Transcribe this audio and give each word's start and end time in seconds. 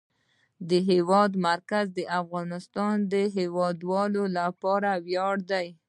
د 0.69 0.71
هېواد 0.89 1.31
مرکز 1.47 1.85
د 1.97 1.99
افغانستان 2.19 2.95
د 3.13 3.15
هیوادوالو 3.37 4.23
لپاره 4.37 4.89
ویاړ 5.05 5.35
دی. 5.51 5.67